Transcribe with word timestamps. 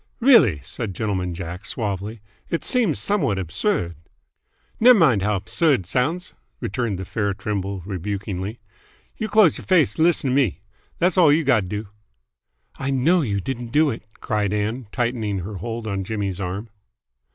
"Really," 0.19 0.59
said 0.63 0.95
Gentleman 0.95 1.35
Jack 1.35 1.63
suavely, 1.63 2.21
"it 2.49 2.63
seems 2.63 2.97
somewhat 2.97 3.37
absurd" 3.37 3.97
"Ney' 4.79 4.93
mind 4.93 5.21
how 5.21 5.37
'bsurd 5.37 5.83
't 5.83 5.85
sounds," 5.87 6.33
returned 6.59 6.97
the 6.97 7.05
fair 7.05 7.35
Trimble 7.35 7.83
rebukingly. 7.85 8.59
"You 9.17 9.29
close 9.29 9.59
y'r 9.59 9.63
face 9.67 9.99
'n 9.99 10.03
lissen 10.03 10.31
t' 10.31 10.35
me. 10.35 10.61
Thass 10.97 11.19
all 11.19 11.31
you've 11.31 11.45
gotta 11.45 11.67
do." 11.67 11.89
"I 12.79 12.89
know 12.89 13.21
you 13.21 13.39
didn't 13.41 13.71
do 13.71 13.91
it!" 13.91 14.01
cried 14.19 14.53
Ann, 14.53 14.87
tightening 14.91 15.37
her 15.41 15.57
hold 15.57 15.85
on 15.85 16.03
Jimmy's 16.03 16.41
arm. 16.41 16.71